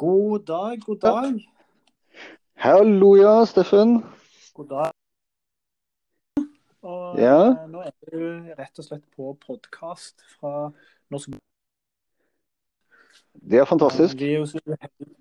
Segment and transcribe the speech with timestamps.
[0.00, 1.40] God dag, god dag.
[2.54, 4.04] Hallo, ja, Steffen.
[4.54, 4.92] God dag.
[6.82, 7.50] Og Ja.
[7.50, 10.72] eh, nå er du rett og slett på podkast fra
[11.10, 11.36] Norsk
[13.34, 14.16] Det er fantastisk.
[14.16, 15.14] Vi er jo så uheldige.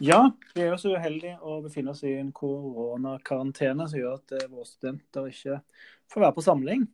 [0.00, 4.32] Ja, vi er jo så uheldige å befinne oss i en koronakarantene som gjør at
[4.32, 5.60] eh, våre studenter ikke
[6.08, 6.88] får være på samling.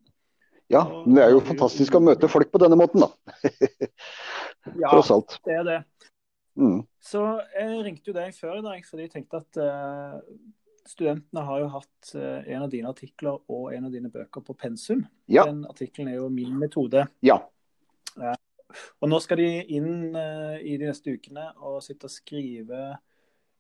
[0.69, 3.15] Ja, men det er jo fantastisk å møte folk på denne måten, da.
[4.83, 5.39] Ja, Tross alt.
[5.47, 5.85] det er det.
[6.59, 6.81] Mm.
[7.01, 10.17] Så jeg ringte jo deg før i dag fordi jeg tenkte at uh,
[10.89, 14.57] studentene har jo hatt uh, en av dine artikler og en av dine bøker på
[14.59, 15.07] pensum.
[15.31, 15.47] Ja.
[15.47, 17.07] Den artikkelen er jo min metode.
[17.23, 17.41] Ja.
[19.01, 22.81] Og nå skal de inn eh, i de neste ukene og sitte og skrive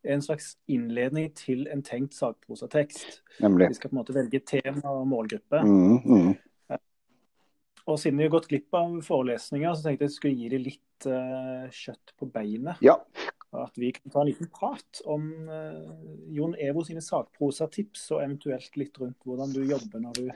[0.09, 3.23] en slags innledning til en tenkt sakprosatekst.
[3.43, 3.71] Nemlig.
[3.73, 5.63] De skal på en måte velge tema og målgruppe.
[5.65, 6.29] Mm, mm.
[7.89, 10.53] Og siden vi har gått glipp av forelesninger, så tenkte jeg at jeg skulle gi
[10.53, 12.81] deg litt uh, kjøtt på beinet.
[12.85, 12.99] Ja.
[13.57, 15.89] At vi kan ta en liten prat om uh,
[16.37, 20.27] Jon Evo sine sakprosatips, og eventuelt litt rundt hvordan du jobber når du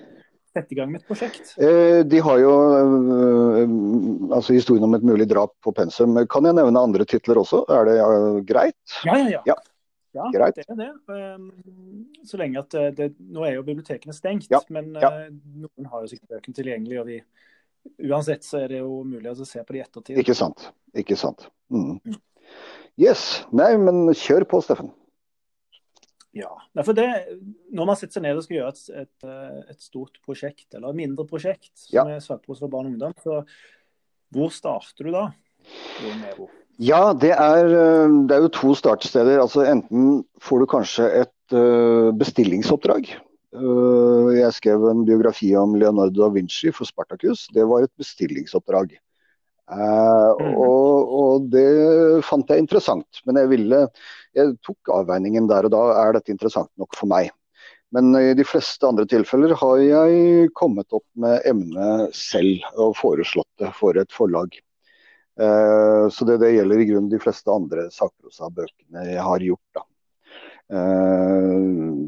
[0.52, 1.52] setter i gang med et prosjekt.
[1.60, 6.16] Eh, de har jo uh, altså historien om et mulig drap på pensum.
[6.32, 7.66] Kan jeg nevne andre titler også?
[7.72, 7.98] Er det
[8.48, 8.96] greit?
[9.04, 9.44] Ja, ja, ja.
[9.52, 9.60] Ja.
[10.12, 10.58] Ja, Greit.
[10.58, 12.26] det er det.
[12.28, 15.08] Så lenge at det, Nå er jo bibliotekene stengt, Ja, men ja.
[15.08, 16.98] eh, noen har jo sikkert bøkene tilgjengelig.
[17.00, 17.22] og vi
[18.02, 20.18] Uansett så er det jo mulig å se på det i ettertid.
[20.22, 20.68] Ikke sant.
[20.94, 21.48] Ikke sant.
[21.72, 21.98] Mm.
[23.00, 23.42] Yes.
[23.54, 24.92] Nei, men kjør på, Steffen.
[26.32, 26.48] Ja,
[26.80, 27.04] for det,
[27.76, 30.92] Når man setter seg ned og skal gjøre et, et, eh, et stort prosjekt, eller
[30.94, 32.16] et mindre prosjekt, som Ja.
[32.16, 33.42] er sakprosa for barn og ungdom, så
[34.32, 35.26] hvor starter du da?
[36.80, 39.40] Ja, det er, eh, det er jo to startsteder.
[39.42, 43.12] Altså Enten får du kanskje et eh, bestillingsoppdrag.
[43.52, 47.46] Eh, Jeg skrev en biografi om Leonardo da Vinci for Spartacus.
[47.52, 48.92] Det var et bestillingsoppdrag.
[49.72, 50.56] Eh, Mm.
[50.58, 53.20] og, og det fant jeg interessant.
[53.26, 53.88] Men jeg ville
[54.34, 55.82] Jeg tok avveiningen der og da.
[56.08, 57.30] Er dette interessant nok for meg?
[57.92, 63.50] Men i de fleste andre tilfeller har jeg kommet opp med emnet selv og foreslått
[63.60, 64.48] det for et forlag.
[65.38, 69.68] Eh, Så det, det gjelder i grunnen de fleste andre sakprosabøkene jeg har gjort.
[69.74, 69.82] da.
[70.70, 71.58] Eh,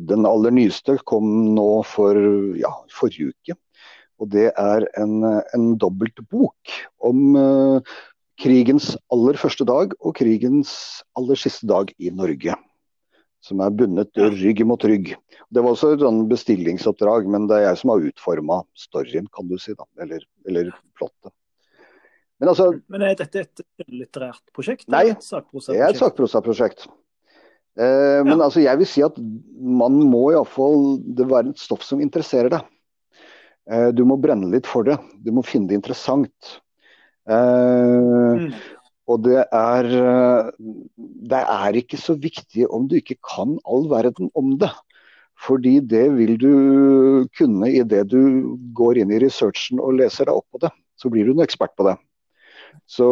[0.05, 2.19] Den aller nyeste kom nå for
[2.61, 3.57] ja, forrige uke.
[4.23, 7.95] Og det er en, en dobbeltbok om uh,
[8.41, 10.71] krigens aller første dag og krigens
[11.19, 12.55] aller siste dag i Norge.
[13.45, 15.17] Som er bundet rygg mot rygg.
[15.53, 19.51] Det var også et sånn bestillingsoppdrag, men det er jeg som har utforma storyen, kan
[19.51, 19.75] du si.
[19.77, 21.35] da, Eller, eller plottet.
[22.41, 24.89] Men altså, Men er dette et litterært prosjekt?
[24.91, 26.89] Nei, det er et sakprosaprosjekt?
[27.77, 28.45] Eh, men Ja.
[28.47, 29.17] altså, jeg vil si at
[29.59, 32.63] man må iallfall Det være et stoff som interesserer deg.
[33.71, 34.99] Eh, du må brenne litt for det.
[35.25, 36.61] Du må finne det interessant.
[37.27, 38.53] Eh, Mm.
[39.09, 40.51] og det er eh,
[41.25, 44.71] Det er ikke så viktig om du ikke kan all verden om det.
[45.37, 50.47] Fordi det vil du kunne idet du går inn i researchen og leser deg opp
[50.53, 50.71] på det.
[50.97, 51.97] Så blir du en ekspert på det.
[52.87, 53.07] Så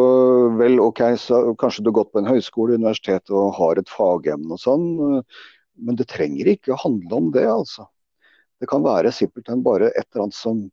[0.59, 4.53] vel, OK, så kanskje du har gått på en høyskole, universitet og har et fagemne
[4.53, 4.85] og sånn.
[5.81, 7.87] Men det trenger ikke å handle om det, altså.
[8.61, 10.67] Det kan være simpelthen bare et eller annet som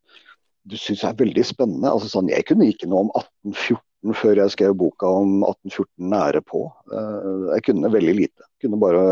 [0.69, 1.91] du syns er veldig spennende.
[1.91, 6.45] Altså sånn, Jeg kunne ikke noe om 1814 før jeg skrev boka om 1814 nære
[6.47, 6.63] på.
[6.93, 8.47] Eh, Jeg kunne veldig lite.
[8.63, 9.03] Kunne bare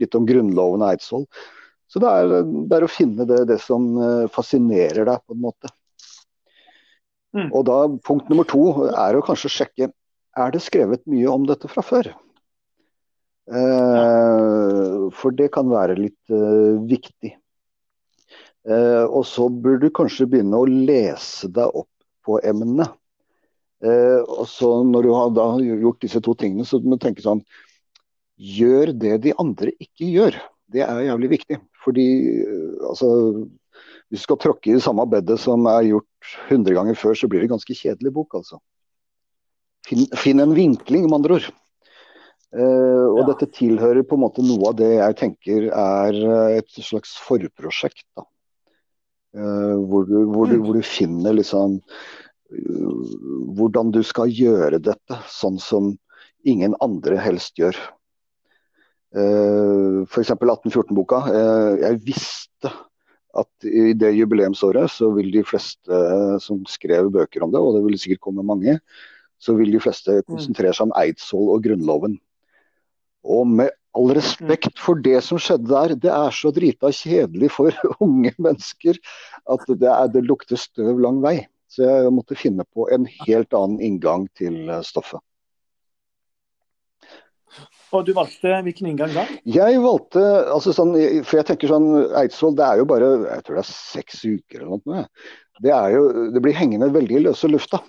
[0.00, 1.26] litt om Grunnloven og Eidsvoll.
[1.90, 5.44] Så det er, det er å finne det, det som eh, fascinerer deg, på en
[5.44, 5.70] måte.
[7.34, 7.48] Mm.
[7.50, 9.90] Og da punkt nummer to er å kanskje sjekke
[10.34, 12.10] er det skrevet mye om dette fra før.
[13.44, 17.34] Eh, for det kan være litt eh, viktig.
[18.64, 21.90] Eh, og så burde du kanskje begynne å lese deg opp
[22.24, 22.94] på emnet.
[23.84, 27.44] Eh, og så når du har gjort disse to tingene, så må du tenke sånn
[28.34, 30.36] Gjør det de andre ikke gjør.
[30.74, 31.60] Det er jævlig viktig.
[31.84, 32.06] Fordi
[32.42, 33.10] eh, altså
[34.14, 37.26] Hvis du skal tråkke i det samme bedet som er gjort 100 ganger før, så
[37.26, 38.60] blir det en ganske kjedelig bok, altså.
[39.88, 41.48] Finn, finn en vinkling, med andre ord.
[42.54, 43.24] Uh, og Ja.
[43.32, 48.06] dette tilhører på en måte noe av det jeg tenker er eh, et slags forprosjekt.
[48.14, 48.22] da.
[49.34, 50.62] Uh, hvor, du, hvor, du, Mm.
[50.62, 51.80] hvor du finner liksom
[52.54, 53.02] uh,
[53.58, 55.98] hvordan du skal gjøre dette, sånn som
[56.46, 57.74] ingen andre helst gjør.
[59.10, 60.30] Uh, F.eks.
[60.38, 61.18] 1814-boka.
[61.34, 62.53] Eh, jeg visste
[63.40, 66.00] at i det jubileumsåret så vil de fleste
[66.42, 68.78] som skrev bøker om det, og det vil sikkert komme mange,
[69.42, 72.18] så vil de fleste konsentrere seg om Eidsvoll og Grunnloven.
[73.24, 77.74] Og med all respekt for det som skjedde der, det er så drita kjedelig for
[78.04, 78.98] unge mennesker
[79.50, 81.38] at det, er, det lukter støv lang vei.
[81.70, 85.22] Så jeg måtte finne på en helt annen inngang til eh, stoffet.
[87.94, 89.24] Og du valgte hvilken inngang da?
[89.46, 90.94] Jeg valgte altså sånn,
[91.26, 91.88] For jeg tenker sånn
[92.18, 95.04] Eidsvoll, det er jo bare jeg tror det er seks uker eller noe.
[95.62, 97.84] Det, er jo, det blir hengende veldig i løse lufta.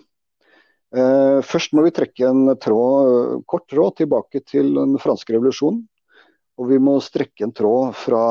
[0.95, 5.81] Eh, først må vi trekke en tråd, kort tråd tilbake til den franske revolusjonen.
[6.61, 8.25] Og vi må strekke en tråd fra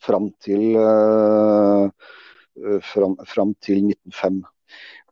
[0.00, 4.44] fram til, eh, fram, fram til 1905.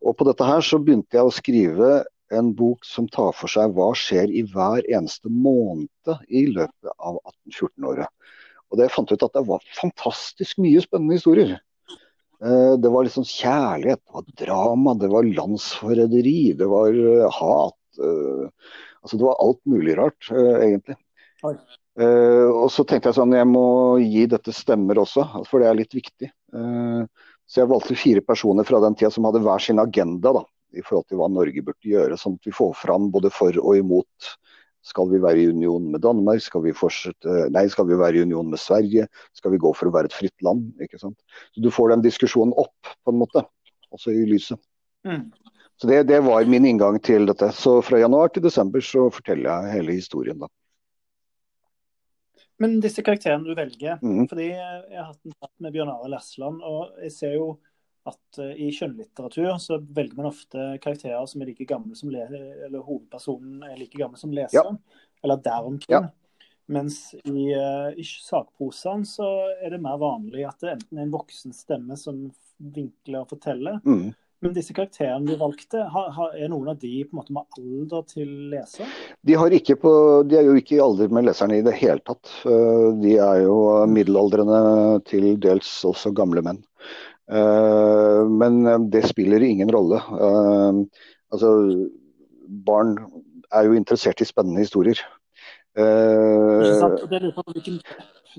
[0.04, 1.90] Og på dette her så begynte jeg å skrive
[2.32, 7.20] en bok som tar for seg hva skjer i hver eneste måned i løpet av
[7.50, 8.08] 1814-året.
[8.72, 11.58] Og det fant ut at det var fantastisk mye spennende historier.
[12.44, 17.78] Eh, det var liksom kjærlighet, det var drama, det var landsforræderi, det var eh, hat.
[18.00, 20.98] Eh, altså det var alt mulig rart, egentlig.
[21.94, 23.66] Og så tenkte jeg sånn, jeg må
[24.02, 26.30] gi dette stemmer også, for det er litt viktig.
[26.50, 30.42] Så jeg valgte fire personer fra den tida som hadde hver sin agenda da,
[30.72, 33.78] i forhold til hva Norge burde gjøre, sånn at vi får fram både for og
[33.78, 34.32] imot.
[34.84, 36.42] Skal vi være i union med Danmark?
[36.44, 39.06] Skal vi, fortsette, nei, skal vi være i union med Sverige?
[39.36, 40.66] Skal vi gå for å være et fritt land?
[40.84, 41.16] ikke sant?
[41.56, 43.46] Så Du får den diskusjonen opp, på en måte,
[43.94, 44.60] også i lyset.
[45.08, 45.30] Mm.
[45.80, 47.48] Så det, det, var min inngang til dette.
[47.56, 50.52] Så fra januar til desember så forteller jeg hele historien, da.
[52.62, 54.28] Men disse karakterene du velger, mm.
[54.30, 57.48] fordi jeg har hatt en prat med Bjørn Are Asland, og jeg ser jo
[58.10, 62.82] at uh, i kjønnlitteratur så velger man ofte karakterer som er like gamle som eller
[62.84, 65.06] hovedpersonen er like gammel som leseren, ja.
[65.24, 66.10] eller deromkring.
[66.10, 66.50] Ja.
[66.74, 69.28] Mens i, uh, i sakprosaen så
[69.60, 72.26] er det mer vanlig at det enten er en voksen stemme som
[72.74, 74.12] vinkler og forteller, mm.
[74.44, 78.32] Men disse karakterene du valgte, er noen av de på en måte med alder til
[78.52, 78.90] leser?
[79.24, 79.38] De,
[79.80, 79.92] på,
[80.28, 82.28] de, er jo ikke i alder med leserne i det hele tatt.
[82.44, 83.56] Eh, de er jo
[83.88, 84.58] middelaldrende,
[85.08, 86.60] til dels også gamle menn.
[87.30, 90.00] Eh, men eh, det spiller ingen rolle.
[91.32, 91.50] Altså,
[92.66, 92.96] barn
[93.52, 95.00] er jo interessert i spennende historier.
[95.74, 97.06] Ikke?
[97.10, 97.80] Det lurer på hvilken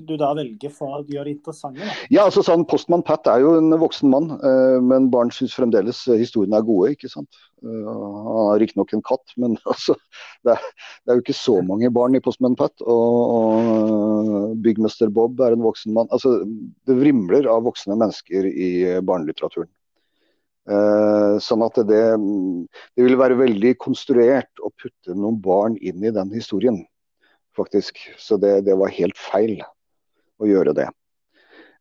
[0.04, 1.80] du da velger for å gjøre det interessante?
[1.80, 1.94] Da?
[2.12, 6.02] Ja, altså sånn, Postmann Pat er jo en voksen mann, uh, men barn syns fremdeles
[6.10, 6.92] historiene er gode.
[6.96, 7.38] ikke sant?
[7.64, 9.96] Uh, han har riktignok en katt, men altså,
[10.44, 12.74] det, er, det, er, jo ikke så mange barn i Postmann Pat.
[12.84, 16.10] Og, og byggmester Bob er en voksen mann.
[16.14, 16.38] Altså,
[16.88, 18.70] Det vrimler av voksne mennesker i
[19.04, 19.70] barnelitteraturen.
[20.66, 22.02] Uh, sånn at det,
[22.98, 26.80] det vil være veldig konstruert å putte noen barn inn i den historien
[27.56, 27.98] faktisk.
[28.20, 29.58] Så det, det, var helt feil
[30.40, 30.86] å gjøre det.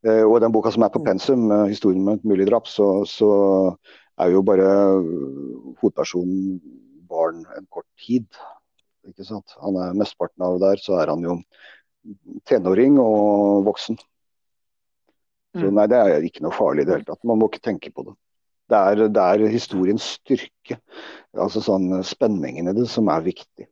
[0.06, 3.06] Eh, og i den boka som er på pensum, 'Historien med et mulig drap', så,
[3.10, 3.32] så
[4.22, 4.68] er jo bare
[5.82, 6.60] hovedpersonen
[7.10, 8.28] barn en kort tid.
[9.06, 9.56] Ikke sant?
[9.62, 11.40] Han er Mesteparten av der så er han jo
[12.50, 13.98] tenåring og voksen.
[15.56, 15.74] Så mm.
[15.78, 17.24] nei, det er ikke noe farlig i det hele tatt.
[17.28, 18.16] Man må ikke tenke på det.
[18.72, 20.80] Det er, det er historiens styrke,
[21.38, 23.68] altså sånn spenningen i det, som er viktig.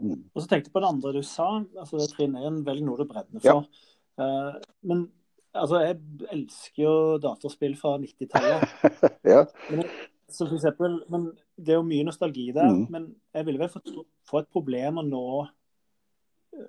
[0.00, 1.48] Og så tenkte jeg på det andre du sa.
[1.80, 3.66] altså det Trinn 1 velg noe du brenner for.
[3.66, 4.24] Ja.
[4.24, 5.06] Uh, men
[5.54, 5.98] altså, jeg
[6.34, 8.66] elsker jo dataspill fra 90-tallet.
[9.34, 9.44] ja.
[9.70, 9.84] Men,
[10.30, 12.70] så for eksempel, men det er jo mye nostalgi der.
[12.70, 12.86] Mm.
[12.94, 15.26] Men jeg ville vel få et problem å nå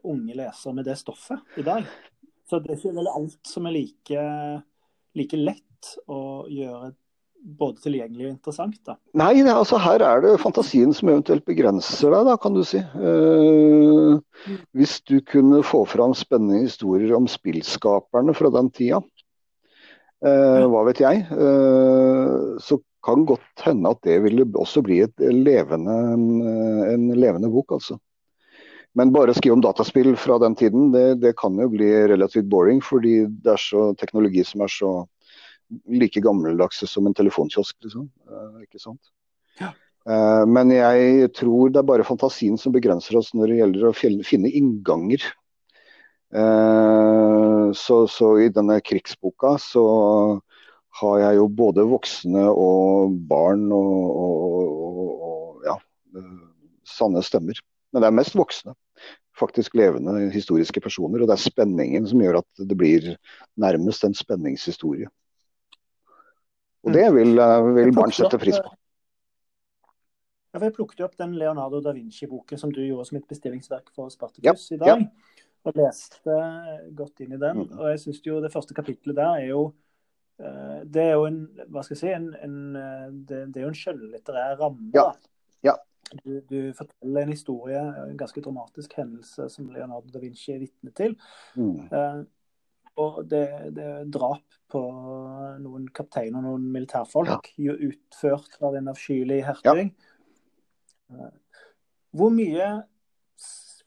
[0.06, 1.86] unge lesere med det stoffet i dag.
[2.50, 4.28] Så det er ikke alt som er like,
[5.18, 6.92] like lett å gjøre
[7.46, 8.78] både tilgjengelig og interessant?
[8.88, 8.96] da?
[9.18, 12.82] Nei, altså her er det fantasien som eventuelt begrenser deg, da, kan du si.
[12.82, 19.02] Eh, hvis du kunne få fram spennende historier om spillskaperne fra den tida,
[20.26, 25.96] eh, hva vet jeg, eh, så kan godt hende at det ville også bli levende,
[26.90, 28.00] en levende bok, altså.
[28.96, 32.48] Men bare å skrive om dataspill fra den tiden, det, det kan jo bli relativt
[32.50, 34.92] boring, fordi det er så teknologi som er så
[35.90, 38.10] like gammeldagse som en telefonkiosk, liksom.
[38.30, 39.02] Eh, ikke sant?
[39.60, 39.72] Ja.
[40.06, 43.96] Eh, men jeg tror det er bare fantasien som begrenser oss når det gjelder å
[43.98, 45.26] finne innganger.
[46.36, 49.86] Eh, så, så i denne krigsboka så
[51.02, 55.76] har jeg jo både voksne og barn og, og, og, og ja,
[56.88, 57.60] sanne stemmer.
[57.92, 58.76] Men det er mest voksne.
[59.36, 61.22] Faktisk levende historiske personer.
[61.22, 63.10] Og det er spenningen som gjør at det blir
[63.60, 65.10] nærmest en spenningshistorie.
[66.86, 68.74] Og det vil, eh, vil barn sette pris på.
[70.56, 74.12] Ja, jeg plukket opp den Leonardo da Vinci-boken som du gjorde som et bestillingsverk for
[74.14, 75.02] Spartacus ja, i dag.
[75.02, 75.42] Ja.
[75.66, 76.36] Og leste
[76.96, 77.66] godt inn i den.
[77.66, 77.74] Mm.
[77.80, 79.64] Og jeg syns jo det første kapitlet der er jo
[80.40, 81.42] eh, Det er jo en
[81.74, 84.92] hva skal jeg si, en, en, eh, det, det, er jo en skjønnlitterær ramme.
[84.96, 85.10] Ja.
[85.66, 85.76] ja.
[86.22, 90.94] Du, du, forteller en historie, en ganske dramatisk hendelse som Leonardo da Vinci er vitne
[90.96, 91.18] til.
[91.58, 91.90] Mm.
[93.02, 93.44] Og det,
[93.76, 94.86] det er drap på
[95.62, 97.76] noen kapteiner og noen militærfolk ja.
[97.76, 99.82] utført av en avskyelig hertug.
[99.86, 101.30] Ja.
[101.30, 101.34] Eh,
[102.16, 102.70] hvor mye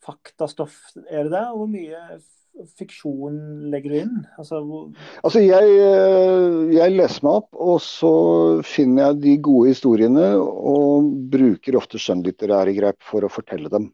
[0.05, 0.77] faktastoff
[1.09, 1.53] er det der?
[1.57, 2.19] Hvor mye
[2.79, 3.37] fiksjon
[3.73, 4.17] legger du inn?
[4.41, 4.89] Altså, hvor...
[5.23, 8.13] altså jeg, eh, jeg, leser meg opp, og så
[8.67, 13.91] finner jeg de gode historiene og bruker ofte skjønnlitterære grep for å fortelle dem.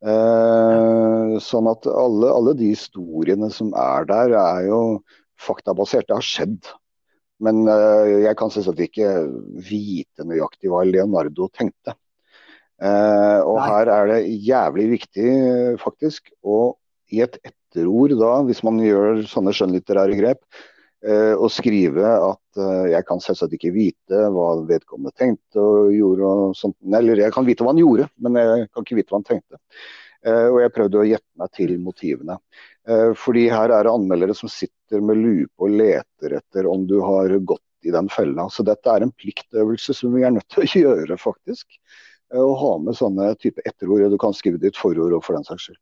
[0.00, 4.82] Eh, sånn at alle, alle, de historiene som er der, er jo
[5.40, 6.08] faktabasert.
[6.08, 6.70] Det har skjedd.
[7.44, 9.10] Men eh, jeg kan selvsagt ikke
[9.64, 11.96] vite nøyaktig hva Leonardo tenkte.
[12.80, 13.68] Eh, og Nei.
[13.68, 15.30] her er det jævlig viktig,
[15.82, 16.74] faktisk, å
[17.10, 20.40] i et etterord da, hvis man gjør sånne skjønnlitterære grep,
[21.04, 26.30] eh, å skrive at eh, jeg kan selvsagt ikke vite hva vedkommende tenkte og gjorde
[26.30, 26.78] og sånt.
[26.86, 29.60] Eller jeg kan vite hva han gjorde, men jeg kan ikke vite hva han tenkte.
[30.26, 32.36] Eh, og jeg prøvde å gjette meg til motivene.
[32.88, 36.98] Eh, fordi her er det anmeldere som sitter med lupe og leter etter om du
[37.00, 38.48] har gått i den fella.
[38.52, 41.66] Så dette er en pliktøvelse som vi er nødt til å gjøre, faktisk.
[42.34, 44.10] Eh, å ha med sånne type etterord.
[44.12, 45.80] Du kan skrive ditt forord og for den saks skyld.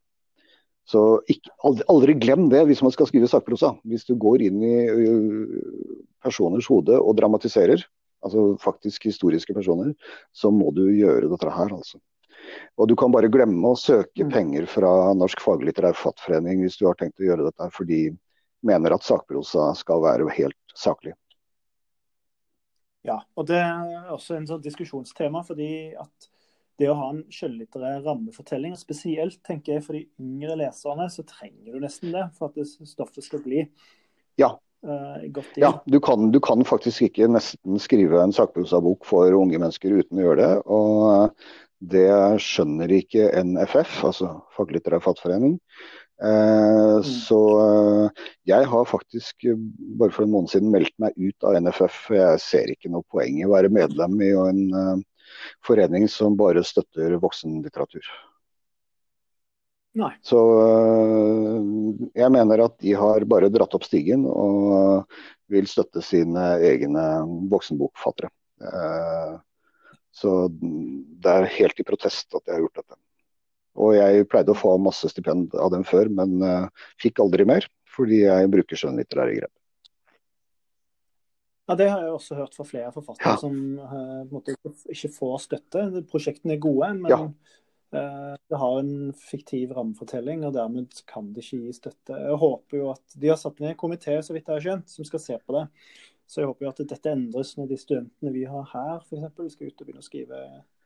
[0.88, 3.74] Så ikke, aldri, aldri, glem det hvis man skal skrive sakprosa.
[3.84, 4.76] Hvis du går inn i
[6.24, 7.82] personers hode og dramatiserer,
[8.24, 9.92] altså faktisk historiske personer,
[10.32, 12.00] så må du gjøre dette her, altså.
[12.78, 14.32] Og du kan bare glemme å søke mm.
[14.34, 18.06] penger fra Norsk faglitterær forfatterforening hvis du har tenkt å gjøre dette, for de
[18.66, 21.14] mener at sakprosa skal være helt saklig.
[23.06, 25.44] Ja, og det er også en sånn diskusjonstema.
[25.46, 26.30] fordi at
[26.78, 31.74] det å ha en skjønnlitterær rammefortelling, spesielt tenker jeg for de yngre leserne, så trenger
[31.74, 33.64] du nesten det for at stoffet skal bli
[34.38, 34.52] ja.
[34.86, 35.64] uh, godt inn.
[35.64, 40.20] Ja, du kan, du kan, faktisk ikke nesten skrive en sakprosabok for unge mennesker uten
[40.20, 40.52] å gjøre det.
[40.70, 42.10] Og det
[42.42, 45.58] skjønner ikke NFF, altså Faglitterær Fattforening.
[46.18, 47.04] Uh, mm.
[47.06, 49.46] Så uh, jeg har faktisk
[50.00, 52.00] bare for en måned siden meldt meg ut av NFF.
[52.08, 55.04] For Jeg ser ikke noe poeng i å være medlem i en
[55.66, 58.08] forening som bare støtter voksenlitteratur.
[59.98, 60.12] Nei.
[60.22, 60.38] Så
[62.14, 65.08] jeg mener at de har bare dratt opp stigen og
[65.50, 67.04] vil støtte sine egne
[67.50, 68.30] voksenbokfattere.
[68.58, 69.34] Eh,
[70.18, 72.98] så det er helt i protest at jeg har gjort dette.
[73.78, 77.68] Og jeg pleide å få masse stipend av dem før, men uh, fikk aldri mer
[77.98, 79.52] fordi jeg bruker skjønnlitterære grep.
[81.68, 83.40] Ja, Det har jeg også hørt fra flere forfattere ja.
[83.40, 84.52] som uh,
[84.94, 85.82] ikke får støtte.
[86.08, 87.18] Prosjektene er gode, men ja.
[87.92, 92.20] uh, det har en fiktiv rammefortelling, og dermed kan det ikke gi støtte.
[92.22, 94.94] Jeg håper jo at De har satt ned en komité så vidt jeg har skjønt,
[94.94, 95.66] som skal se på det.
[96.28, 99.70] Så jeg håper jo at dette endres når de studentene vi har her, f.eks., skal
[99.70, 100.40] ut og begynne å skrive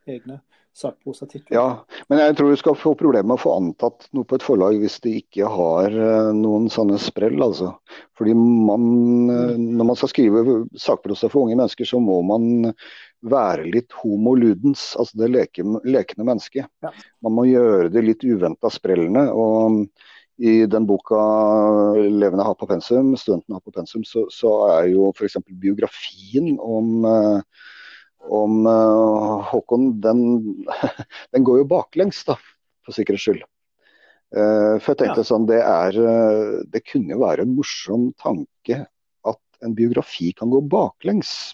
[0.06, 0.40] egne
[0.75, 1.54] sakprosatitler.
[1.54, 4.44] Ja, men jeg tror du skal få problemer med å få antatt noe på et
[4.46, 7.37] forlag hvis de ikke har uh, noen sånne sprell.
[7.44, 7.75] altså.
[8.18, 8.87] Fordi man,
[9.30, 12.70] uh, når man skal skrive sakprosa for unge mennesker, så må man
[13.22, 16.70] være litt homo ludens, altså det leke, lekende mennesket.
[16.82, 16.94] Ja.
[17.22, 19.28] Man må gjøre det litt uventa sprellene.
[19.30, 19.84] og
[20.42, 21.18] i den boka
[21.94, 25.38] 'Elevene har på pensum', studentene har på pensum, så, så er jo f.eks.
[25.62, 27.38] biografien om uh,
[28.22, 30.20] om uh, Håkon, den,
[31.34, 32.37] den, går jo baklengs, da,
[32.87, 33.46] for sikkerhets skyld.
[34.32, 35.99] Uh, for jeg tenkte sånn, det, er,
[36.70, 38.84] det kunne være en morsom tanke
[39.28, 41.52] at en biografi kan gå baklengs.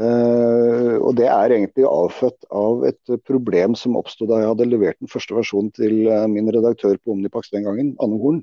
[0.00, 5.10] Og det er egentlig avfødt av et problem som oppsto da jeg hadde levert den
[5.10, 8.38] første versjonen til min redaktør på Omnipax den gangen, Anne Horn.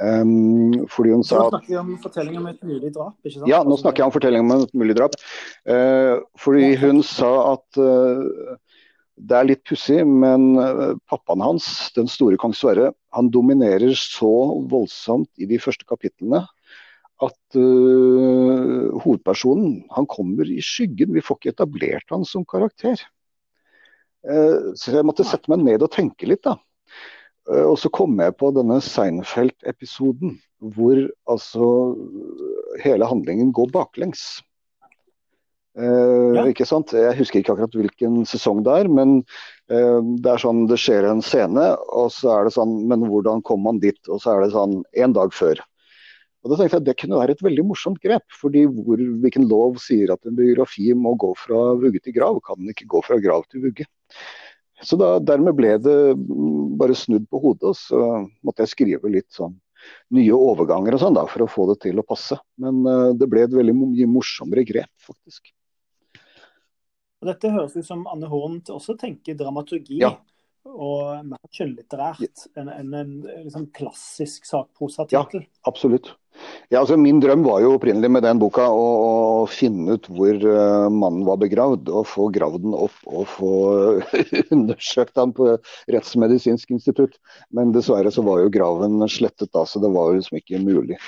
[0.00, 3.48] Um, fordi hun sa Nå snakker vi om fortellingen om et mulig drap, ikke sant?
[3.50, 5.16] Ja, nå snakker jeg om fortellingen om et mulig drap.
[5.68, 8.54] Uh, fordi hun sa at uh,
[9.20, 14.32] det er litt pussig, men uh, pappaen hans, den store kong Sverre, han dominerer så
[14.72, 16.46] voldsomt i de første kapitlene
[17.20, 17.56] at
[19.04, 21.12] hovedpersonen han kommer i skyggen.
[21.12, 22.96] Vi får ikke etablert han som karakter.
[24.24, 26.54] så jeg måtte sette meg ned og tenke litt, da.
[27.48, 30.38] Uh, og så kom jeg på denne Seinfeld-episoden
[30.76, 30.98] hvor
[31.30, 31.66] altså
[32.84, 34.42] hele handlingen går baklengs.
[35.80, 36.42] Ja.
[36.50, 36.90] ikke sant?
[36.92, 39.20] Jeg husker ikke akkurat hvilken sesong det er, men
[39.70, 43.62] det er sånn det skjer en scene, og så er det sånn Men hvordan kom
[43.64, 43.96] man dit?
[44.10, 45.62] Og så er det sånn en dag før.
[46.40, 48.24] Og da tenkte jeg at Det kunne være et veldig morsomt grep.
[48.32, 52.40] fordi hvor, Hvilken lov sier at en biografi må gå fra vugge til grav?
[52.46, 53.88] Kan den ikke gå fra grav til vugge?
[54.80, 55.96] Så da, dermed ble det
[56.80, 58.00] bare snudd på hodet, og så
[58.40, 59.58] måtte jeg skrive litt sånn
[60.16, 62.38] nye overganger og sånn da, for å få det til å passe.
[62.60, 65.52] Men uh, det ble et veldig mye morsommere grep, faktisk.
[67.20, 70.00] Og dette høres ut som Anne Horn også tenker dramaturgi.
[70.00, 70.14] Ja.
[70.64, 75.44] Og mer skjønnlitterært enn en, en, en liksom klassisk sakprosatittel.
[75.44, 76.12] Ja, absolutt.
[76.70, 78.84] Ja, altså Min drøm var jo opprinnelig med den boka å,
[79.42, 81.90] å finne ut hvor uh, mannen var begravd.
[81.90, 83.54] Og få gravd den opp og få
[84.56, 85.56] undersøkt han på
[85.90, 87.18] Rettsmedisinsk institutt.
[87.56, 91.00] Men dessverre så var jo graven slettet da, så det var jo liksom ikke mulig.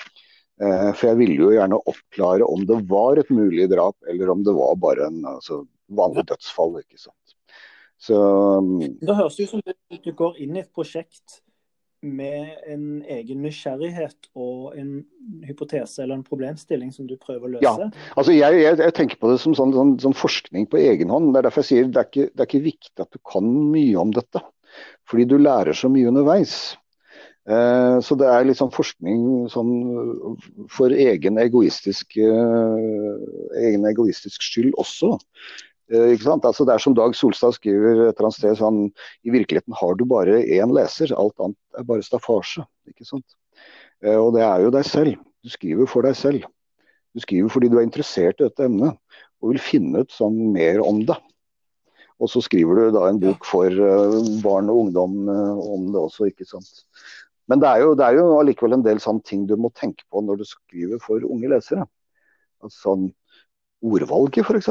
[0.63, 4.43] Uh, for jeg ville jo gjerne oppklare om det var et mulig drap, eller om
[4.47, 5.63] det var bare en altså,
[5.95, 6.81] vanlig dødsfall.
[6.83, 7.17] ikke sant.
[8.03, 8.19] Så,
[8.59, 11.39] um, det høres ut som du, går inn i et prosjekt
[12.03, 15.05] med en egen nysgjerrighet og en
[15.47, 17.89] hypotese eller en problemstilling som du prøver å løse?
[17.89, 21.15] Ja, altså jeg, jeg, jeg tenker på det som sånn, sånn, sånn, forskning på egen
[21.15, 21.31] hånd.
[21.33, 23.51] Det er derfor jeg sier det er, ikke, det er ikke viktig at du kan
[23.73, 24.43] mye om dette.
[25.09, 26.57] Fordi du lærer så mye underveis.
[27.51, 29.73] Eh, så det er litt sånn forskning sånn,
[30.71, 35.17] for egen egoistisk, eh, egen egoistisk skyld også.
[35.17, 36.47] Eh, ikke sant?
[36.49, 38.81] Altså Det er som Dag Solstad skriver et eller annet sted, sånn,
[39.27, 42.65] i virkeligheten har du bare én leser, alt annet er bare staffasje.
[42.89, 43.37] ikke sant?
[44.03, 45.21] Eh, og det er jo deg selv.
[45.43, 46.47] Du skriver for deg selv.
[47.13, 48.97] Du skriver fordi du er interessert i dette emnet
[49.43, 51.19] og vil finne ut sånn mer om det.
[52.23, 56.29] Og så skriver du da en bok for uh, barn og ungdom om det også,
[56.31, 56.85] ikke sant.
[57.51, 60.07] Men det er jo, det er jo allikevel en del sånne ting du må tenke
[60.09, 61.89] på når du skriver for unge lesere.
[62.63, 63.09] Altså, sånn
[63.83, 64.71] ordvalget, f.eks.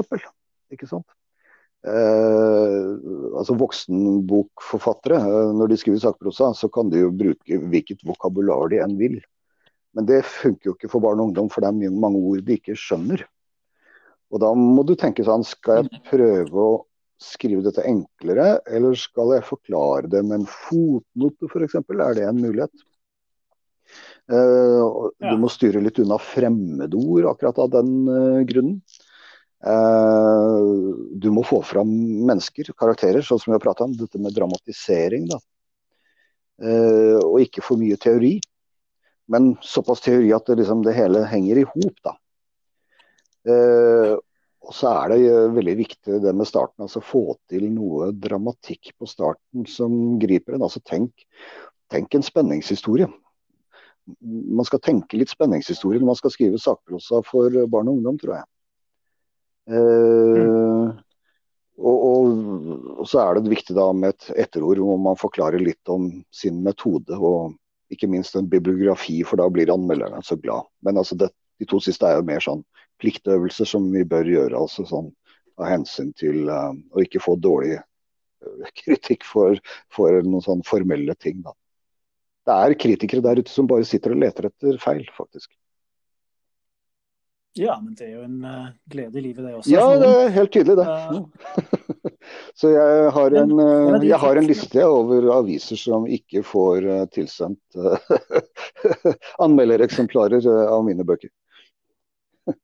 [0.71, 1.07] Ikke sant?
[1.81, 2.89] Eh,
[3.33, 8.81] altså Voksenbokforfattere, eh, når de skriver sakprosa, så kan de jo bruke hvilket vokabular de
[8.83, 9.17] enn vil.
[9.97, 12.59] Men det funker jo ikke for barn og ungdom, for det er mange ord de
[12.59, 13.25] ikke skjønner.
[14.31, 16.79] Og da må du tenke sånn, skal jeg prøve å
[17.21, 21.75] skrive dette enklere, eller skal jeg forklare det med en fotnote f.eks.?
[21.81, 22.87] Er det en mulighet?
[24.31, 28.79] Uh, du må styre litt unna fremmedord akkurat av den uh, grunnen.
[29.61, 30.59] Eh,
[31.21, 31.91] du må få fram
[32.25, 33.93] mennesker, karakterer, sånn som vi har prata om.
[33.97, 35.27] Dette med dramatisering.
[35.29, 35.39] da.
[36.61, 38.39] Eh, og ikke for mye teori.
[39.31, 42.17] Men såpass teori at det, liksom, det hele henger i hop, da.
[43.47, 44.17] Eh,
[44.61, 46.85] og så er det veldig viktig det med starten.
[46.85, 50.65] altså Få til noe dramatikk på starten som griper en.
[50.67, 51.25] altså Tenk,
[51.89, 53.09] tenk en spenningshistorie.
[54.21, 58.39] Man skal tenke litt spenningshistorie når man skal skrive sakprosa for barn og ungdom, tror
[58.39, 58.49] jeg.
[59.71, 60.91] Mm.
[61.81, 62.25] Og, og,
[62.99, 66.59] og, så er det viktig da med et etterord hvor man forklarer litt om sin
[66.65, 67.17] metode.
[67.17, 67.55] Og
[67.91, 70.69] ikke minst en bibliografi, for da blir anmelderne så glad.
[70.85, 72.63] Men altså det, de to siste er jo mer sånn
[73.01, 74.57] pliktøvelser som vi bør gjøre.
[74.57, 75.11] altså sånn
[75.59, 79.59] Av hensyn til uh, å ikke få dårlig uh, kritikk for,
[79.93, 81.41] for noen sånn formelle ting.
[81.43, 81.53] da.
[82.47, 85.51] Det er kritikere der ute som bare sitter og leter etter feil, faktisk.
[87.53, 89.71] Ja, men det er jo en uh, glede i livet, det også.
[89.73, 90.85] Ja, det er helt tydelig, det.
[90.87, 91.25] Uh,
[92.59, 97.75] så jeg har, en, uh, jeg har en liste over aviser som ikke får tilsendt
[99.45, 101.29] anmeldereksemplarer av mine bøker.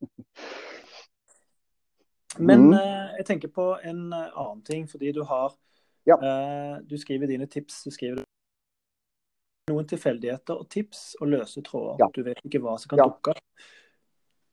[2.48, 2.80] men mm.
[3.20, 5.52] jeg tenker på en annen ting, fordi du har
[6.08, 6.16] ja.
[6.88, 7.84] Du skriver dine tips.
[7.84, 8.24] du skriver
[9.68, 11.98] noen tilfeldigheter og tips og løse tråder.
[12.00, 12.08] Ja.
[12.16, 13.10] Du vet ikke hva som kan ja.
[13.12, 13.44] dukke opp.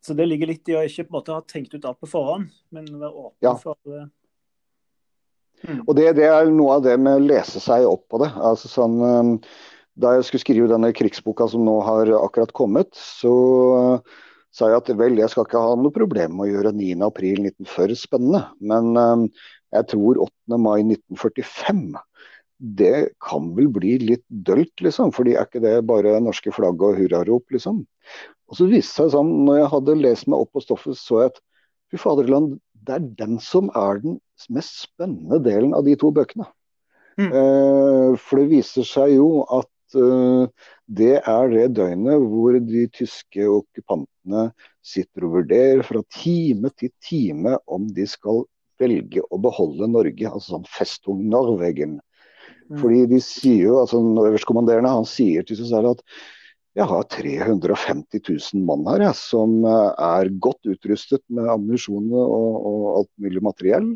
[0.04, 2.10] Så det ligger litt i å ikke på en måte ha tenkt ut alt på
[2.10, 3.54] forhånd, men være åpen ja.
[3.60, 4.04] for det.
[5.64, 5.78] Mm.
[5.86, 8.28] Og det, det, er noe av det med å lese seg opp på det.
[8.36, 9.32] Altså sånn, um,
[9.96, 13.34] da jeg skulle skrive denne krigsboka som nå har akkurat kommet, så
[13.96, 18.02] uh, sa jeg at vel, jeg skal ikke ha noe problem med å gjøre 9.4.1940
[18.04, 18.44] spennende.
[18.60, 19.28] Men um,
[19.74, 20.60] jeg tror 8.
[20.60, 21.86] mai 1945
[22.64, 25.10] det kan vel bli litt dølt, liksom.
[25.12, 27.82] fordi er ikke det bare norske flagg og hurrarop, liksom.
[28.50, 31.22] Og så viste det seg sånn, når jeg hadde lest meg opp på stoffet, så
[31.22, 31.40] jeg at
[31.92, 34.18] fy faderland, det er den som er den
[34.52, 36.46] mest spennende delen av de to bøkene.
[37.20, 37.30] Mm.
[37.30, 40.66] Eh, for det viser seg jo at eh,
[40.98, 44.48] det er det døgnet hvor de tyske okkupantene
[44.84, 48.42] sitter og vurderer fra time til time om de skal
[48.82, 52.00] velge å beholde Norge, altså sånn Festung Norwegen.
[52.68, 52.80] Mm.
[52.80, 56.02] Fordi de sier jo, altså Øverstkommanderende han sier til seg selv at
[56.74, 58.20] jeg har 350
[58.54, 63.42] 000 mann her jeg, som eh, er godt utrustet med ammunisjon og, og, alt mulig
[63.46, 63.92] materiell.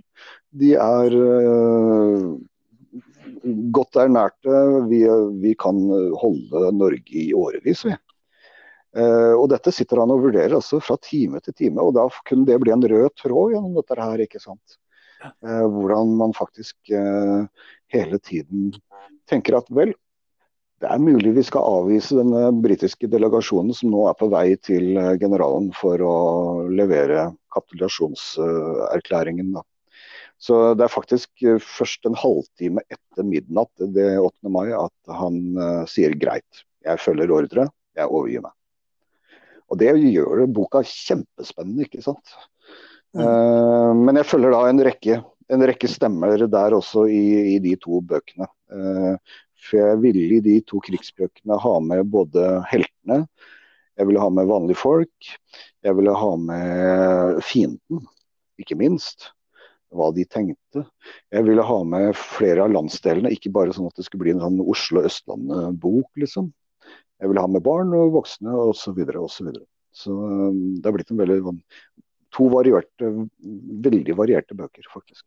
[0.55, 2.37] De er uh,
[3.75, 4.63] godt ernærte.
[4.93, 5.03] Vi,
[5.43, 5.81] vi, kan
[6.23, 7.99] holde Norge i årevis, vi.
[8.97, 11.83] Uh, og dette sitter han og vurderer altså fra time til time.
[11.83, 14.79] Og da kunne det bli en rød tråd gjennom dette her, ikke sant.
[15.43, 16.95] Uh, hvordan man faktisk
[17.91, 18.71] hele tiden
[19.27, 19.99] tenker at vel,
[20.79, 24.99] det er mulig vi skal avvise denne britiske delegasjonen som nå er på vei til
[24.99, 26.19] eh, generalen for å
[26.71, 29.57] levere kapitulasjonserklæringen.
[30.39, 34.53] Så det er faktisk eh, først en halvtime etter midnatt det 8.
[34.55, 35.41] mai at han
[35.91, 37.67] sier greit, jeg følger ordre,
[37.99, 38.55] jeg overgir meg.
[39.69, 42.37] Og det gjør boka kjempespennende, ikke sant.
[43.13, 44.07] Mm.
[44.07, 45.19] Men jeg følger da en rekke,
[45.53, 48.49] en rekke stemmer der også i, i de to bøkene.
[49.59, 53.25] For jeg ville i de to krigsbøkene ha med både heltene,
[53.99, 55.33] jeg ville ha med vanlige folk,
[55.83, 58.05] jeg ville ha med fienden,
[58.63, 59.33] ikke minst
[59.95, 60.85] hva de tenkte.
[61.33, 64.45] Jeg ville ha med flere av landsdelene, ikke bare sånn at det skulle bli en
[64.45, 66.53] sånn Oslo-Østlandet-bok, liksom.
[67.19, 68.79] Jeg ville ha med barn og voksne osv.
[68.83, 69.65] Så, videre, og så, videre.
[69.97, 71.57] så um, det har blitt en veldig,
[72.37, 73.11] to varierte,
[73.89, 75.25] veldig varierte bøker, faktisk.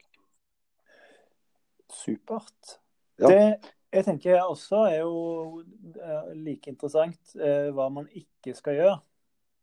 [1.91, 2.77] Supert.
[3.19, 3.27] Ja.
[3.27, 5.15] Det jeg tenker også er jo
[5.99, 8.97] uh, like interessant eh, hva man ikke skal gjøre.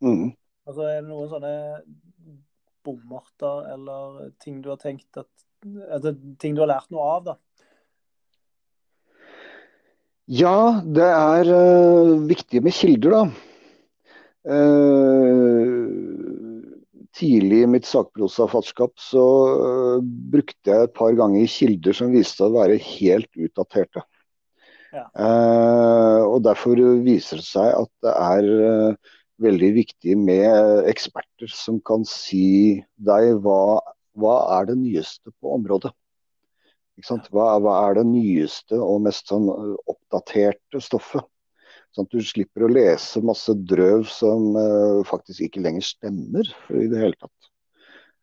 [0.05, 0.29] Mm.
[0.69, 1.53] Altså Er det noen sånne
[2.85, 5.31] bommerter eller ting du har tenkt at
[5.91, 7.35] altså, Ting du har lært noe av, da?
[10.29, 13.23] Ja, det er uh, viktig med kilder, da.
[14.49, 15.89] Uh,
[17.17, 22.53] tidlig i mitt sakprosafatskap så uh, brukte jeg et par ganger kilder som viste seg
[22.53, 24.05] å være helt utdaterte.
[24.95, 25.05] Ja.
[26.25, 28.97] og Derfor viser det seg at det er
[29.43, 33.79] veldig viktig med eksperter som kan si deg hva,
[34.19, 35.93] hva er det nyeste på området.
[37.07, 41.27] Hva, hva, er det nyeste og mest sånn oppdaterte stoffet?
[41.95, 46.89] Sånn at du slipper å lese masse drøv som eh, faktisk ikke lenger stemmer i
[46.91, 47.37] det hele tatt.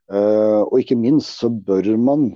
[0.05, 2.27] Uh, og ikke minst så bør man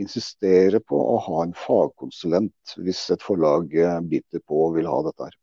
[0.00, 4.98] insistere på å ha en fagkonsulent hvis et forlag uh, biter på og vil ha
[5.08, 5.38] dette her.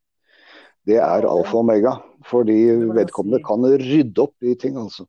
[0.89, 1.97] Det er alfa og omega.
[2.27, 2.57] Fordi
[2.95, 5.05] vedkommende kan rydde opp i ting, altså.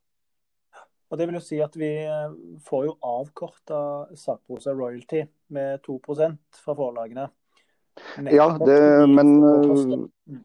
[1.10, 3.80] Og Det vil jo si at vi eh, får jo avkorta
[4.18, 5.24] sakprosa royalty
[5.56, 7.26] med 2% fra forlagene.
[8.30, 8.78] Ja, det,
[9.10, 10.38] men, mm.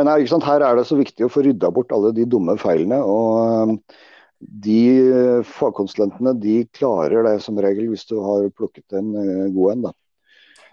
[0.00, 3.02] men her, her, er det så viktig å få rydda bort alle de dumme feilene.
[3.04, 4.00] og eh,
[4.44, 9.86] De fagkonsulentene de klarer det som regel hvis du har plukket en eh, god en.
[9.88, 9.94] da.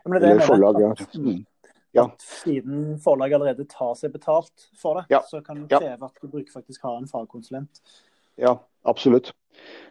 [0.10, 0.92] Eller forlag, ja.
[1.16, 1.46] Mm
[1.92, 2.12] ja.
[2.44, 5.22] siden forlaget allerede tar seg betalt for det, ja.
[5.28, 7.82] så kan du kreve at du bruker faktisk har en fagkonsulent.
[8.40, 8.56] Ja,
[8.88, 9.34] absolutt.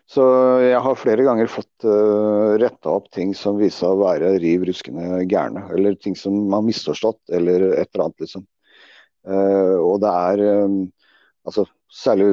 [0.08, 0.24] Så
[0.64, 4.32] jeg har flere ganger fått uh, eh, retta opp ting som viser seg å være
[4.42, 5.66] riv ruskende gærne.
[5.76, 8.46] Eller ting som man har misforstått, eller et eller annet, liksom.
[9.28, 10.78] Uh, og det er um,
[11.44, 12.30] altså særlig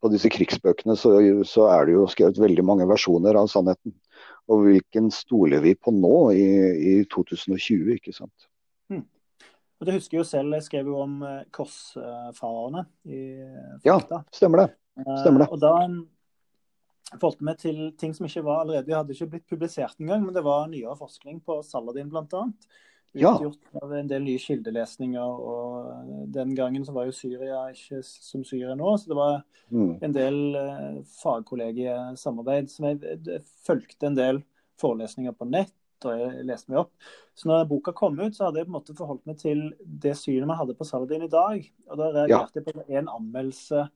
[0.00, 1.12] på disse krigsbøkene så,
[1.48, 3.94] så, er det jo skrevet veldig mange versjoner av sannheten.
[4.50, 6.46] Og hvilken stoler vi på nå i,
[6.92, 8.48] i 2020, ikke sant.
[8.90, 9.04] Hmm.
[9.80, 13.20] Og Du husker jo selv, jeg skrev jo om eh, korsfarerne i
[13.84, 14.24] Fakta.
[14.24, 14.70] Ja, stemmer det.
[15.20, 15.50] Stemmer det.
[15.52, 15.74] Og da
[17.16, 20.36] forholdt vi til ting som ikke var allerede, de hadde ikke blitt publisert engang, men
[20.36, 22.44] det var nyere forskning på Saladin bl.a.
[23.12, 23.80] Utgjort ja.
[23.82, 25.40] av en del nye kildelesninger.
[25.50, 28.92] og Den gangen så var jo Syria ikke som Syria nå.
[28.98, 29.92] Så det var mm.
[30.06, 34.42] en del eh, fagkollegiesamarbeid som jeg, jeg, fulgte en del
[34.80, 35.74] forelesninger på nett.
[36.06, 36.92] og jeg leste meg opp.
[37.36, 40.14] Så når boka kom ut, så hadde jeg på en måte forholdt meg til det
[40.16, 41.66] synet man hadde på Saladin i dag.
[41.90, 42.62] Og da reagerte ja.
[42.62, 43.88] jeg på en anmeldelse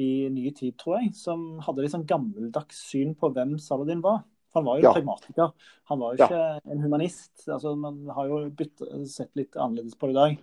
[0.00, 4.24] i Ny Tid, tror jeg, som hadde litt sånn gammeldags syn på hvem Saladin var.
[4.54, 4.92] Han var jo ja.
[4.94, 5.70] pragmatiker.
[5.90, 6.60] Han var jo ikke ja.
[6.70, 7.32] en humanist.
[7.48, 10.36] Altså, man har jo bytt, sett litt annerledes på det i dag.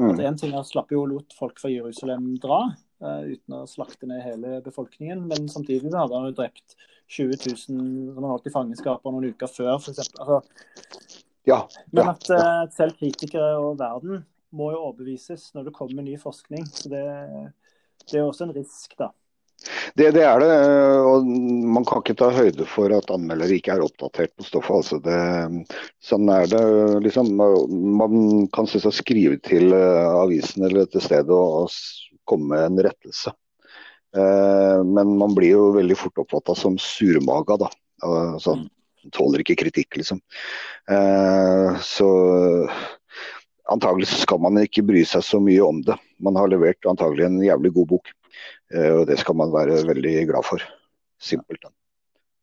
[0.00, 0.06] Mm.
[0.14, 2.60] At en ting er slapp jo lot folk fra Jerusalem dra,
[3.04, 5.26] uh, uten å slakte ned hele befolkningen.
[5.28, 6.76] Men samtidig hadde han jo drept
[7.10, 10.12] 20 000 som han holdt i fangenskap noen uker før, f.eks.
[10.22, 10.40] Altså,
[11.48, 11.64] ja,
[11.96, 14.22] men at uh, selv kritikere og verden
[14.56, 16.64] må jo overbevises når det kommer ny forskning.
[16.70, 17.04] Så det,
[18.10, 19.10] det er også en risk, da.
[19.94, 20.52] Det, det, er det.
[21.04, 21.26] og
[21.74, 24.78] Man kan ikke ta høyde for at anmeldere ikke er oppdatert på stoffet.
[24.80, 25.18] Altså det,
[26.04, 26.62] sånn er det.
[27.04, 32.66] Liksom, man kan selvsagt skrive til eh, avisen eller dette stedet og, og komme med
[32.70, 33.34] en rettelse.
[34.16, 37.60] Eh, men man blir jo veldig fort oppfatta som surmaga.
[37.66, 37.70] da.
[38.06, 38.56] Altså,
[39.16, 40.22] tåler ikke kritikk, liksom.
[40.90, 42.08] Eh, så
[43.70, 45.96] antagelig skal man ikke bry seg så mye om det.
[46.22, 48.10] Man har levert antagelig en jævlig god bok.
[48.74, 50.64] Eh, og det skal man være veldig glad for.
[51.20, 51.72] Simpelthen.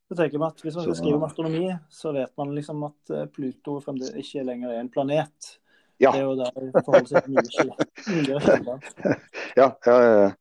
[0.07, 3.31] Så tenker man at Hvis man skal skrive om astronomi, så vet man liksom at
[3.33, 5.57] Pluto Pluto ikke lenger er en planet.
[5.99, 6.11] Ja.
[6.13, 9.17] Det er jo der det seg mye.
[9.57, 10.31] Ja, ja, ja,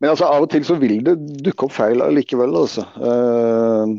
[0.00, 1.14] Men altså, av og til så vil det
[1.46, 2.82] dukke opp feil allikevel, altså.
[2.98, 3.94] Uh,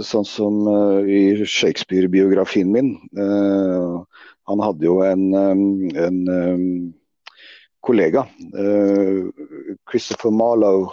[0.00, 0.62] sånn som
[1.10, 2.94] i Shakespeare-biografien min.
[4.46, 6.20] Han hadde jo en, en
[7.86, 8.26] kollega,
[8.58, 9.24] eh,
[9.90, 10.92] Christopher Marlowe,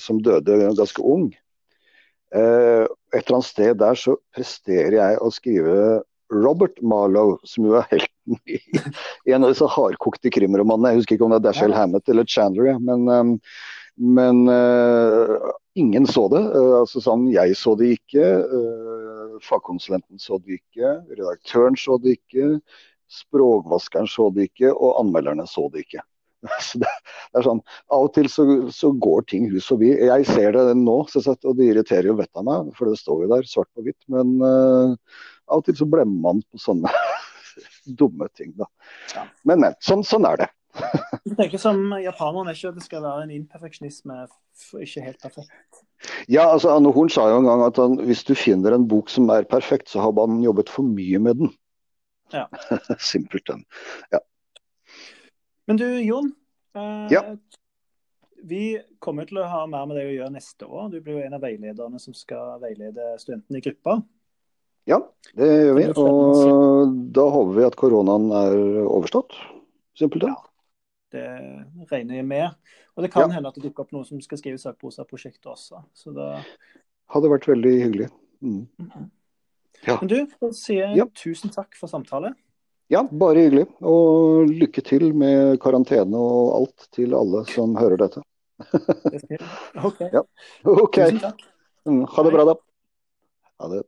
[0.00, 1.30] som døde ganske ung.
[2.34, 5.74] Eh, et eller annet sted der så presterer jeg å skrive
[6.30, 10.92] Robert Marlowe, som jo er helten I en av disse hardkokte krimromanene.
[10.92, 11.74] Jeg husker ikke om det er Dashiell.
[11.74, 13.32] Hammett eller Chandler, men, um,
[13.98, 16.44] men uh, ingen så det.
[16.54, 18.28] Uh, altså sånn, Jeg så det ikke.
[18.46, 20.94] Uh, fagkonsulenten så det ikke.
[21.16, 22.52] Redaktøren så det ikke.
[23.10, 24.70] Språkvaskeren så det ikke.
[24.70, 26.06] Og anmelderne så det ikke.
[26.64, 26.90] Så det,
[27.30, 29.90] det, er sånn, Av og til så, så, går ting hus forbi.
[29.92, 33.32] Jeg ser det nå, og det irriterer jo vettet av meg, for det står jo
[33.34, 34.00] der svart på hvitt.
[34.12, 34.94] Men uh,
[35.50, 36.92] av og til så blemmer man på sånne
[38.00, 38.54] dumme ting.
[38.58, 38.70] da.
[39.14, 39.26] Ja.
[39.44, 39.76] Men, men.
[39.84, 40.50] Sånn, sånn er det.
[41.26, 44.22] Du tenker som japanerne ikke at det skal være en imperfeksjonisme,
[44.80, 45.82] ikke helt perfekt?
[46.32, 49.10] Ja, altså Anne Horn sa jo en gang at han, hvis du finner en bok
[49.12, 51.52] som er perfekt, så har man jobbet for mye med den.
[52.32, 52.46] Ja.
[53.12, 53.66] Simpelthen.
[54.14, 54.22] Ja.
[55.70, 56.32] Men du Jon.
[56.74, 57.36] Eh, ja.
[58.42, 60.88] Vi kommer til å ha mer med deg å gjøre neste år.
[60.90, 64.00] Du blir jo en av veilederne som skal veilede studentene i gruppa.
[64.90, 64.98] Ja,
[65.38, 65.86] det gjør vi.
[66.02, 69.38] Og da håper vi at koronaen er overstått.
[70.00, 70.34] Simpelthen.
[70.34, 70.74] Ja,
[71.14, 71.24] det
[71.94, 72.74] regner jeg med.
[72.96, 73.36] Og det kan ja.
[73.38, 75.84] hende at det dukker opp noen som skal skrive sakprosaprosjektet også.
[75.94, 76.32] Så da
[77.14, 78.10] Hadde vært veldig hyggelig.
[78.42, 78.66] Mm.
[78.66, 79.10] Mm -hmm.
[79.86, 79.98] ja.
[80.00, 81.12] Men du, da sier jeg ja.
[81.14, 82.34] tusen takk for samtale.
[82.90, 83.68] Ja, bare hyggelig.
[83.86, 88.22] Og lykke til med karantene og alt til alle som hører dette.
[89.86, 90.00] OK.
[90.10, 90.24] Ja.
[90.66, 91.14] okay.
[91.86, 92.56] Mm, ha det bra, da.
[93.62, 93.84] Ha det.